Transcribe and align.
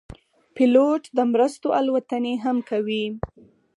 پیلوټ 0.55 1.03
د 1.17 1.19
مرستو 1.31 1.67
الوتنې 1.79 2.33
هم 2.43 2.57
کوي. 2.69 3.05